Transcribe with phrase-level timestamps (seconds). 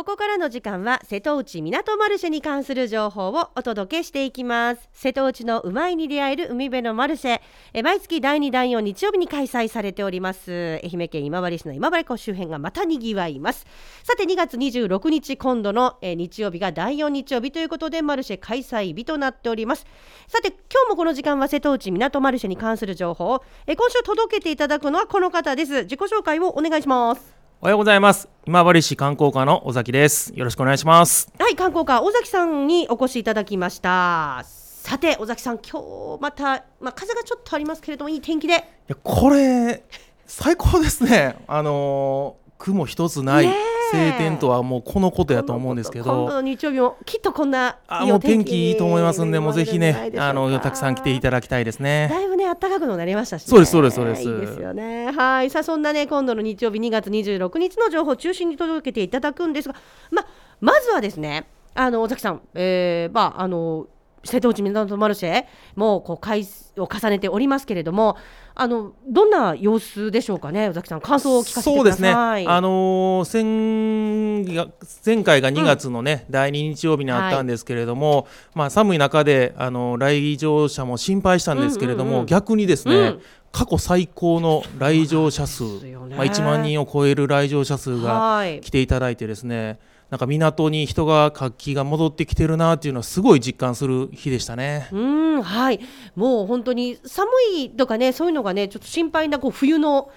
[0.00, 4.88] ここからの時間は瀬戸内港マルシェに関する情報をお届けしていきます。
[4.94, 7.40] 瀬戸内のうまいに出会える海辺のマルシェ。
[7.74, 10.80] え毎月第2第4日曜日に開催されております。
[10.82, 13.66] 愛媛県今治市の今治湖周辺がまた賑わいます。
[14.02, 19.84] さて2月26日今度のえ日曜日が第4日曜日ということでマルシェ開催日となっております。
[20.28, 25.82] さて今日もこの時間は瀬戸内港マルシェに関する情報をえ今週届けていただくのはこの方です。
[25.82, 27.39] 自己紹介をお願いします。
[27.62, 28.26] おはようございます。
[28.46, 30.32] 今治市観光課の尾崎です。
[30.34, 31.30] よろしくお願いします。
[31.38, 34.42] はい、観光課尾崎さんにお越しいただきました。
[34.46, 38.54] さて、尾崎さん、今日また、まあ、風がちょっとありますけれども、いい天気で。
[38.54, 38.56] い
[38.88, 39.82] や、これ、
[40.26, 41.36] 最高ですね。
[41.46, 43.46] あのー、雲一つない。
[43.46, 43.54] ね
[43.90, 46.04] 晴天とはもうこのことやと思うんですけど。
[46.04, 52.08] 今度の日曜日もきっとこんなあもう天気いいと思いますんでもうぜひねあのたくさん来ていただきたいですね。
[52.10, 54.22] だいぶね暖かくなりましたし、ね、そうですそうですそうです。
[54.22, 55.10] いいですよね。
[55.12, 55.50] はい。
[55.50, 59.74] さあそんなね今度の日曜日2月26日の情報を中心に届けていただくんですが。
[60.10, 60.26] ま
[60.60, 63.86] まずはですねあの尾崎さん、えー、まああの
[64.24, 68.16] 瀬戸内港マルシェもこう回を重ねておりますけれども
[68.54, 71.00] あのどんな様子でしょうかね宇崎さん。
[71.00, 72.10] 感想を聞かせてそうですね。
[72.10, 83.22] あのー、前前回が2月のね、うん、第2日曜日にあったんですけれども、はい、まあ寒い中であの来場者も心配したんですけれども、うんうんうん、逆にですね、うん。
[83.52, 89.78] 過去最高の来場者数、ね、まあ、1万人を超える来場者数が来ていただいてですね、
[90.10, 94.88] なんか港に人が活気が戻ってきてるなっていうのはすごい実感する日でしたね。
[94.92, 95.80] うんはい。
[96.16, 100.10] もう本当に寒いとかねそういうのがねちょっと心配なこう冬の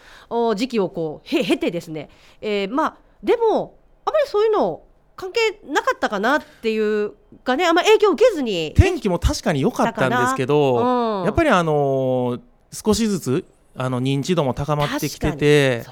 [0.55, 2.09] 時期をこうへ経てですね、
[2.41, 4.83] えー、まあでもあまりそういうの
[5.15, 7.13] 関係なかったかなっていう
[7.43, 12.41] かねあんま影響を受けずに天気も確かに良かったんですけど、うん、やっぱりあのー、
[12.71, 15.83] 少しずつあの認知度も高まってきてて、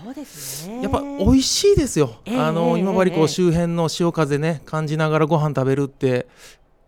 [0.68, 6.28] ね、やっぱ美味しいですよ、えー、あの今治港周辺の潮風ね感じながらご飯食べるって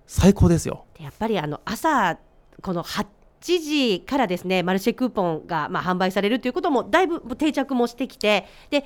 [0.06, 0.86] 最高ですよ。
[1.00, 2.20] やっぱりあの朝
[2.62, 3.06] この8
[3.42, 8.84] 時からですねマルシェクーポンがまあ販売されるということもだいぶ定着もしてきてで9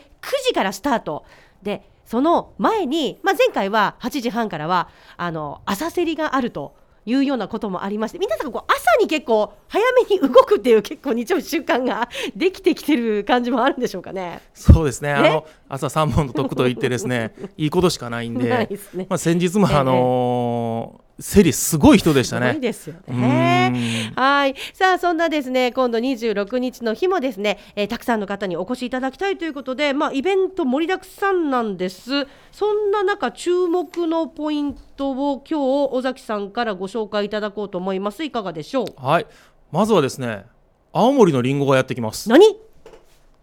[0.48, 1.26] 時からスタート。
[1.62, 4.88] でその前に、まあ、前回は8時半からは
[5.18, 6.76] あの朝競りがあると。
[7.08, 14.42] いうようなこともありまして皆さんこう朝に結構早めに動くっていう結構日曜習慣が できてきてる感じもあるんでしょうかね。
[14.54, 15.14] そうですね。
[15.14, 18.50] あの朝3本の得と言ってですね いいことしかないんで、
[18.94, 22.48] ね、まあ、先日もあのーええセリすごい人でしたね。
[22.50, 24.12] すごいですよね。
[24.16, 24.56] はい。
[24.74, 32.28] さあそんなですね今度26日の日もですね、えー、たくさんの方にお越しいただきたいということで、まあイベント盛りだくさんなんです。
[32.52, 38.24] そんな中注目のポイントを今日尾崎さんからご紹介いただこうと思います。
[38.24, 38.86] いかがでしょう？
[38.98, 39.26] はい。
[39.72, 40.46] まずはですね
[40.94, 42.30] 青森のりんごがやってきます。
[42.30, 42.46] 何？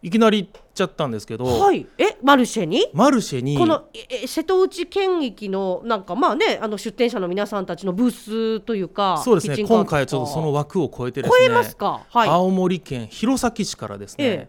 [0.04, 2.90] いきなり行っちゃったんですけど、はい、えマルシェに？
[2.92, 3.56] マルシェに。
[3.56, 9.56] このえ瀬戸内県域のなんかまあねあの出店者の皆さんたちのブースというかそうですね。
[9.66, 14.48] 今回はちょっとその枠を超えてですね超えますか、はい、青森県弘前市からですね、ええ、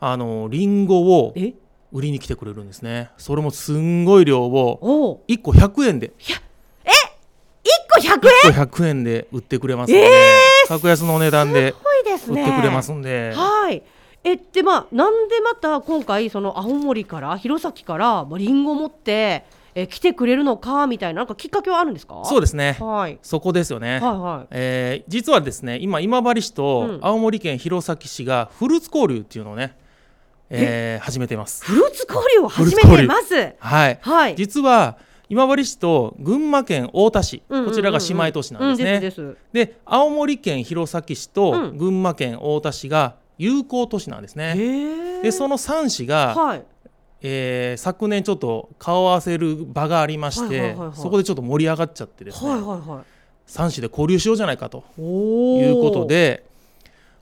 [0.00, 1.32] あのリンゴを
[1.92, 3.10] 売りに来てくれるんですね。
[3.16, 6.14] それもすんごい量を1個100円で。
[6.18, 6.90] え？1
[7.94, 11.76] 個100円 ?1 個100円で売ってくれますので、えー、格安のお値段で
[12.28, 13.32] 売ってくれますんで。
[13.36, 13.84] はい
[14.26, 19.44] えってまあなんでまた今回その青森から弘前からまあリンゴ持って
[19.76, 22.22] え来てくれるのかみたいななんかきっかけはあるんですか？
[22.24, 24.46] そうですね、はい、そこですよね、はいはい。
[24.50, 29.76] えー、実はですね今今治市と青森県弘前市がフルーツ交流っていうのをね、
[30.50, 31.64] えー、始めています。
[31.64, 33.54] フルーツ交流を始めてます？
[33.60, 34.96] はい、はい、実は
[35.28, 39.34] 今治市と群馬県太田市、こちらが姉妹都市なんですね。
[39.52, 44.54] で青森県弘前市と群馬県太田市が友好都市なんですね。
[45.22, 46.62] でその3市が、はい、
[47.22, 56.44] えー、昨年ちょっと顔を合わせる場がありまして、そこでちょっと盛り上がっちゃってですね、はいはいはい、3市で交流しようじゃないかということで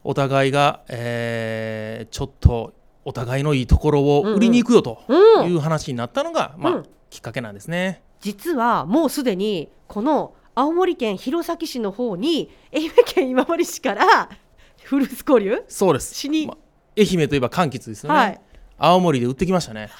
[0.02, 5.00] お互いが、えー、ちょっとお互いのいいところを売りに行くよと
[5.46, 8.02] いう話になったのが、うんうん、まあ、きっかけなんですね。
[8.20, 14.30] 実はもうすでにこの青森県弘前市の方に愛媛県今治市から
[14.84, 15.64] フルーツ交流？
[15.68, 16.14] そうです。
[16.14, 16.56] しに、ま、
[16.96, 18.40] 愛媛といえば柑橘ですよね、はい、
[18.78, 19.90] 青森で売ってきましたね。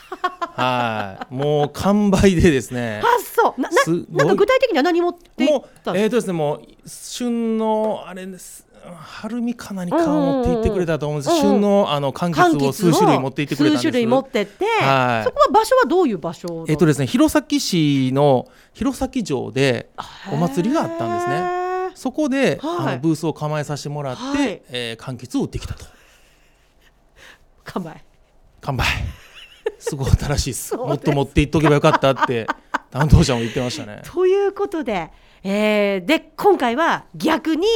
[0.55, 1.35] はい。
[1.35, 3.03] もう完売でですね。
[3.03, 8.65] あそうななんか具体的には何持ってもえっ、ー、とですねもう旬のあれです。
[8.97, 13.81] 春みかなに缶を持って行ってくれたと思うんです、うんうん、旬のあの柑橘を数種類持って行ってくれたんです。
[13.81, 19.89] 数種類持ってって、はい、そこは場所はどういう場所えっ、ー、とですね弘前市の弘前城で
[20.31, 21.64] お祭りがあったんですね
[21.95, 25.85] そこで、はい、あのブースを構えさせてもらって、はい、えー、柑橘を売ってきたと。
[27.65, 28.05] 完売
[28.61, 28.87] 完売
[29.79, 30.77] すごい新しいです。
[30.77, 32.47] もっと持っていっとけばよかったって
[32.91, 34.03] 担当者も言ってましたね。
[34.05, 35.11] ということで、
[35.43, 37.67] えー、で今回は逆に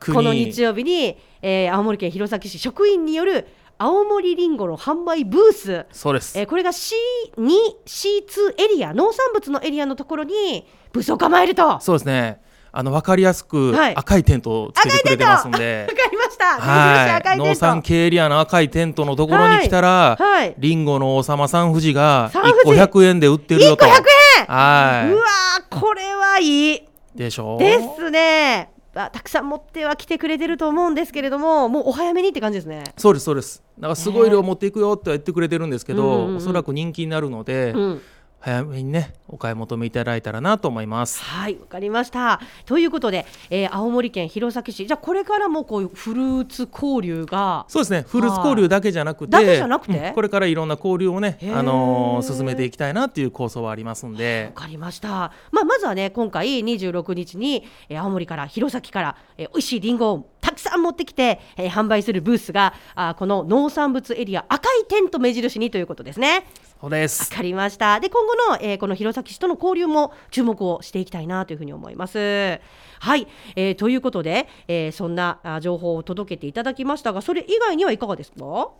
[0.00, 3.46] この日曜日に、えー、青森県弘前市職員による
[3.76, 5.86] 青森りんごの販売ブース。
[5.92, 11.80] そうです、えー、これが C2C2 エリア農産物のエリアのところにブースを構えると。
[11.80, 12.40] そうですね
[12.76, 16.44] あの分かりやすく赤いテントをつけてくれてますんで、わ、はい、かりました。
[16.60, 23.84] はい、農産系エリアの赤いテントのところに来たら、はい、リンゴの王様さん富士が1個100円で売ってるよと。
[23.84, 23.96] 1個100
[24.40, 24.46] 円。
[24.46, 25.12] はい。
[25.12, 25.24] うわ
[25.70, 26.82] これはいい。
[27.14, 27.56] でしょ？
[27.56, 27.58] う。
[27.60, 28.70] ですね。
[28.92, 38.00] たくさん持っては来てくれてると思うんですけれどももうお早めにって感じですねそうですそうですなんかすごい量持っていくよって言ってくれてるんですけど、うんうんうん、おそらく人気になるので、うん
[38.44, 41.22] 早めにねお買い求めいただいたらなと思います。
[41.22, 42.42] はいわかりました。
[42.66, 44.86] ということで、えー、青森県弘前市。
[44.86, 48.04] じゃあこれからもこういうフルーツ交流がそうですね。
[48.06, 54.52] フルーツ交流だけじゃなくてだけじゃなくて、うん、これからいろんな交流をねあのー、進めていきたいなっていう構想はありますんで。
[54.54, 55.08] わかりました。
[55.50, 66.46] まあまずはね今回26日に、えー、青森から弘前から、えー、美味しいりんごをたくさん持ってきて、えー、販売するブースがあこの農産物エリア赤いテント目印にということですね。
[66.80, 67.30] そうです。
[67.30, 68.00] わかりました。
[68.00, 72.60] で今後の、えー、この弘前市との交流も注目をしていきたいなというふうに思います。
[73.00, 78.70] はい、えー、ということで、えー、そんな情報を届けていただきましたがそれ以外にはいかがですか？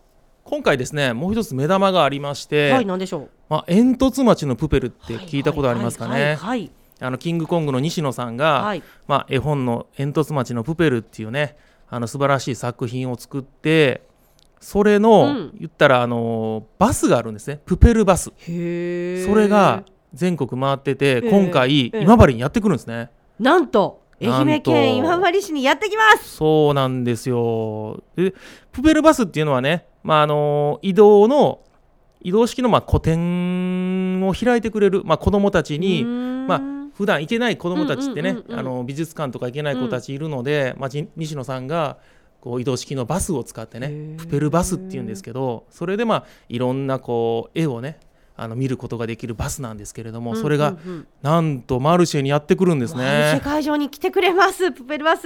[0.45, 6.35] 今回ですねもう一つ目玉がありましてはい何でしょう、まあ、煙突町のプペルって聞いたことありますかね。
[6.35, 6.71] はい
[7.05, 11.57] あのキングコングの西野さんが、はい、まあ、絵本の「煙突町のプペル」っていうね
[11.89, 14.03] あの素晴らしい作品を作って
[14.59, 17.61] それの、うん、言ったらあのバスがあるんですね。
[17.67, 18.25] プペルバス。
[18.25, 19.85] それが
[20.15, 23.11] 全国回ってて今回今治にやってくるんですね。
[23.39, 26.37] なんと愛媛県今治市にやってきます。
[26.37, 28.03] そうなんですよ。
[28.17, 28.33] で
[28.73, 31.61] プペルバスっていうのはね、まあ、あの移動の
[32.23, 41.99] 移動式のまあ個展を開いてくれる、まあ、子どもたちに、まあ普段行けない子どもたちってね、あの美術館とか行けない子たちいるので、まあ、西野さんが
[42.41, 47.99] こう移動式のバスを使ってねプペルバスっていうんですけどそれでまあいろんなこう絵をね
[48.37, 50.77] あの見ることができるバスなんですけれども、それが
[51.23, 53.05] なんとマルシェにやってくるんですね。
[53.05, 55.23] マルシェ会場に来てくれますプペルバス。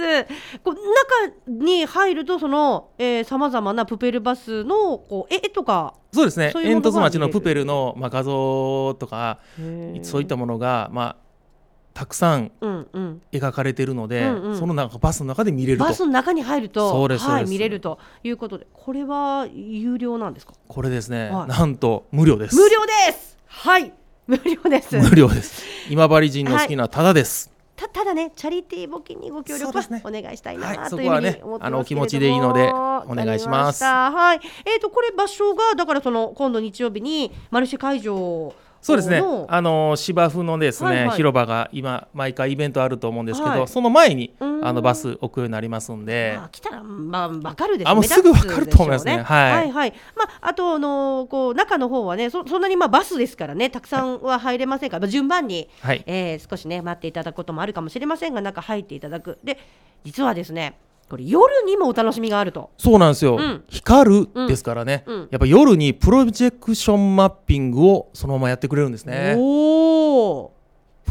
[0.63, 2.91] こう中に入るとその
[3.25, 6.51] さまざまなプペルバスのこう絵とかそうですね。
[6.53, 9.39] 煙突町のプペルの、まあ、画像とか
[10.03, 11.15] そういったものが、まあ、
[11.93, 15.83] たくさん描かれているので、うんうん、その中バスの中で見れると。
[15.83, 20.53] バスの中に入るとはい、見れるということでこれは有料なんですか？
[20.67, 22.55] これですね、はい、なんと無料です。
[22.55, 23.37] 無料です！
[23.47, 23.91] はい
[24.27, 24.95] 無料です。
[24.97, 25.65] 無料です。
[25.89, 33.83] 今治人の好きなただです、はい、たただねチャリティー募金にご協力はお願いしたいな、ね、というふうに思ってます、ね、あのお気持ちでいいのでお願いします。
[33.83, 34.39] はい。
[34.65, 39.21] えっ、ー、とこれ場所がだからその今度日曜日にマルシェ会場そうですね。
[39.47, 47.91] あの芝生のですね、はいはい、広場が今毎回イベントあると思うんですけど、はい、その前にあのバス置くようになりますんで、まあ、来たらまあ分かるですね。
[47.91, 49.93] あもうすぐ分かると思いますね、ね、はい、はいはい。
[50.15, 59.39] まああとあのこう中の方はねそそんなにまあバスですからねたくさんは入れませんから、まあ、順番に、はい、えー、少しね待っていただくこともあるかもしれませんが中入っていただく。
[59.43, 59.57] で
[60.03, 60.77] 実はですね
[61.09, 62.69] これ夜にもお楽しみがあると。
[62.77, 69.35] そうなんですよ、うん、光るですからね、うん、やっぱ夜にプロジェクションマッピングをそのままやってくれるんですね。
[69.37, 70.53] おお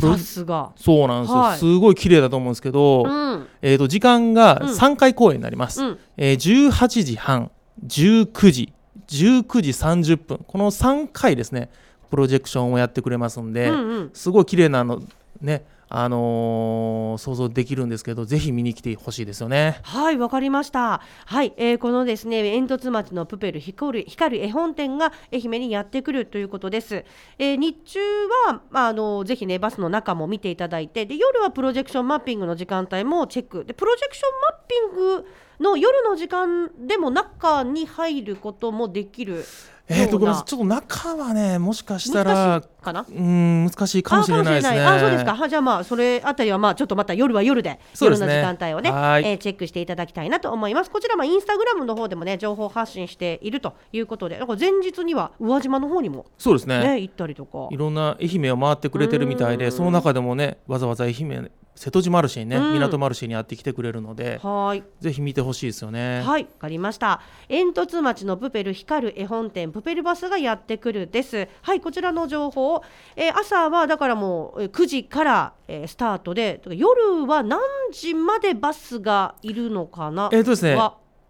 [0.01, 0.71] さすが。
[0.77, 7.51] そうなんですよ、はい、すごい綺麗だと思うんですけど、うん、えー、と時間が3回公演になります、うん、えー、18時半
[7.85, 8.73] 19時
[9.09, 10.45] 19時30分。
[10.47, 11.71] この3回ですね
[12.11, 15.03] プロジェクションをやってくれますんで、うんうん、すごい綺麗なの
[15.41, 19.81] ねあのー、想像できるんですけど、ぜひ見に来てほしいですよね。
[19.83, 21.01] はい、わかりました。
[21.25, 27.05] はい、えー、このですね、煙突町のプペル光る光る絵本店が愛媛にやってくるということです。
[27.39, 28.01] えー、日中
[28.47, 33.65] は、まあ、あのぜひね、バスの中も見ていただいて、で夜はプロジェクションマッピングの時間帯もチェック。
[33.65, 35.27] で、プロジェクションマッピング
[35.61, 39.45] の夜の時間でも中に入ることもできる。
[39.91, 40.49] えーと、ごめんなさい。
[40.49, 43.07] ちょっと中はねもしかしたらかな？
[43.09, 44.81] うん難しいかもしれないですね。
[44.81, 45.49] あそうですか。
[45.49, 50.91] じゃあまあそれあたりはまあちょっとまた夜は夜で夜の時間帯をねえー、チェックしていただきたいなと思います。
[50.91, 57.69] こちらまあインスタグラムの方でもね情報発信しているということでなんか前日には宇和島の方にも、そうですね、ね、行ったりとか。
[57.71, 64.83] いろんな愛媛を回ってくれてるみたいでその中でもねわざわざ愛媛瀬戸内マルシェにね、うん、港マルシェにやってきてくれるのではい。
[65.01, 66.23] ぜひ見てほしいですよね。
[66.23, 67.21] はいわかりました。
[67.49, 71.49] 煙突町のプペル光る絵本店プペルバスがやってくるです。
[71.63, 72.83] はいこちらの情報、
[73.17, 77.61] えー、朝はだからもう9時から、えー、スタートで夜は何
[77.93, 80.31] 時までバスがいるのかな？
[80.33, 80.77] えっ、ー、とですね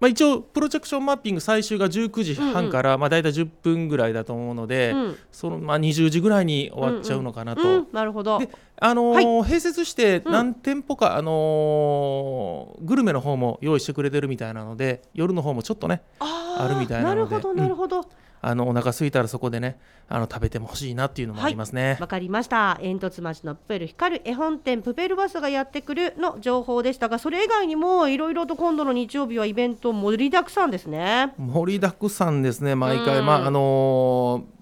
[0.00, 7.62] まあ、一応プロジェクションマッピング最終が19時半から、うんうん、まあ、大体10分ぐらいだと思うので、うん、そのまあ、20時ぐらいに終わっちゃうのかなと。
[7.62, 8.38] うんうん、なるほど。
[8.38, 8.48] で
[8.80, 17.30] あのーはい、併設して何店舗か、あのー、グルメの方も用意してくれてるみたいなので夜の方もちょっとねあるみたいなので。
[17.32, 18.04] なるほどなるほど、
[18.40, 19.78] あのお腹空いたらそこでね
[20.08, 21.92] あの食べても欲しいなっていうのもありますね。
[21.92, 22.78] わ、はい、かりました。
[22.80, 31.34] 煙突町のプペル光る絵本店プペルバスがやってくるの情報でしたがそれ以外にもいろいろと今度の日曜日はイベント盛りだくさんですね。
[31.36, 34.58] 盛りだくさんですね毎回、まああのー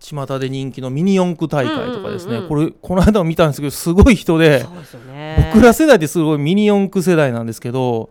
[0.00, 4.64] 巷で人気のミニ四駆大会とかですね、これこの間も見たんですけどすごい人で、
[5.12, 8.10] ね、僕ら世代ってすごいミニ四駆世代なんですけど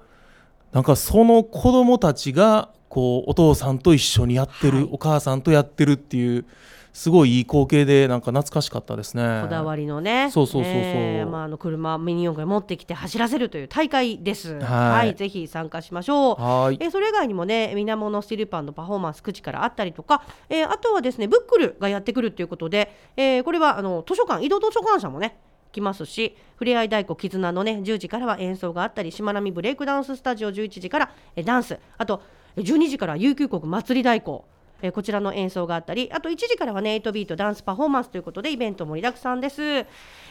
[0.74, 6.46] なんかその子供たちがこうお父さんと一緒にやってる、はい、お母さんとやってるっていう
[6.98, 9.42] すごいいい光景でなんか懐かしかったですね。
[9.44, 10.32] こだわりのね。
[10.32, 14.60] そうそうそうそう、えー、まあ、あの車ミニ四駆持ってきて走らせるという大会です。
[14.62, 16.42] はい、ぜひ参加しましょう。
[16.42, 25.38] はい、えー、それ以外にもね水面のスティルパンのパフォーマンス口からあったりとか、えー、あとはですねブックルがやってくるということで、えー、これはあの図書館移動図書館社もね
[25.72, 31.78] 来ますしふれあい太鼓絆のね10時からは演奏があったりしまなみブレイクダンススタジオ11時からえダンス。
[32.00, 32.24] あと
[32.58, 34.44] 12時から琉球国祭り太鼓
[34.82, 39.86] えこちらの演奏があったりあと1時からはね8ビートダンスパフォーマンスということでイベント盛りだくさんです、え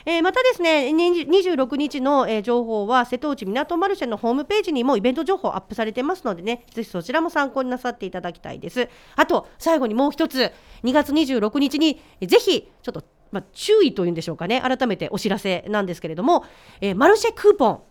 [0.06, 8.88] ー、またですね26日の、えー、情報は瀬戸内港マルシェのホームページにもイベント情報アップされてますのでねぜひそちらも参考になさっていただきたいです。
[9.16, 10.52] あと最後にもう一つ
[10.84, 13.02] 2月26日にぜひちょっと
[13.32, 16.44] まあ、注意というんでしょうかね改めてお知らせなんですけれども、
[16.80, 17.82] えー、マルシェクーポン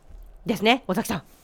[0.45, 1.34] ですね尾崎さん。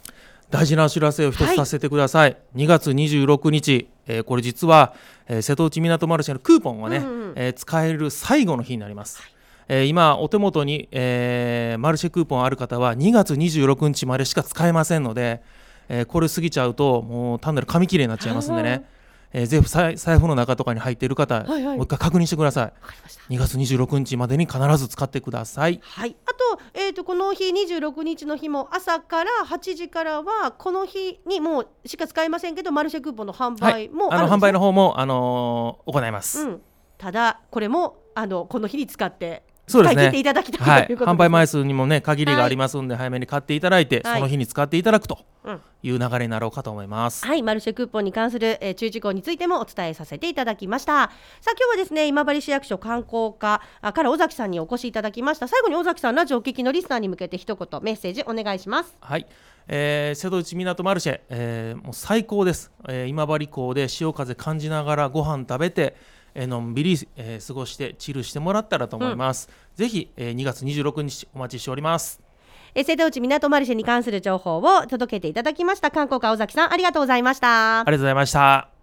[0.52, 4.94] 大事なお知らせを一つさせてください、はい、2月26日、えー、これ実は、
[5.28, 9.32] えー、瀬戸内港マルシェのクーポンはね、うんうん、えー、使える最後の日になります、はい、
[9.70, 15.42] えー、今お手元に、えー、マルシェクーポンある方は2月26日までしか使えませんので、
[15.88, 18.86] えー、これ過ぎちゃうともう単なる紙切れになっちゃいますんでね、
[19.34, 22.74] えー、ぜひ財布の中とかに入っている方、はいはい、もう一回確認してください。
[23.32, 36.62] 2月26日までに必ず使ってください、はい、あと,、えーと、この日26日の日も朝から8時からはこの日にもうしか使えませんけどマルシェクーポンの販売も、はい、あの販売の方も、あのー、行います、うん、
[36.98, 40.12] ただこれもあのこの日に使ってそうですね。
[40.14, 45.20] いただきたい、はい、販売枚数にもね限りがありますんで、はい、早めに買っていただいて、はい、その日に使っていただくと
[45.82, 47.26] いう流れになろうかと思います。
[47.26, 50.92] はい、マルシェクーポンに関する、えー、注意事項についてもお伝えさせていただきました。
[50.92, 51.10] さ
[51.48, 55.48] あ今日はですね今治市役所観光課から尾崎さんにお越しいただきました。
[55.48, 58.96] 最後に尾崎さんラジオお聞きのリスナーに向けて一言メッセージお願いします。
[59.00, 59.26] はい。
[59.68, 65.96] えー、瀬戸内港マルシェ、えー、もう最高です、えー、今治港で潮風感じながらご飯食べて
[66.34, 72.22] えー、のんびり、えー、過ごしてチルしてもらったらと思います、うん、ぜひ、えー、2月26日お待ちしております。
[72.74, 75.92] え瀬戸内港マルシェに関する情報を届けていただきました。
[75.92, 77.82] 観光課尾崎さんありがとうございました。
[77.82, 78.72] ありがとうございました